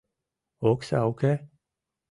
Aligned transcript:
Окса 0.69 0.99
уке? 1.11 1.33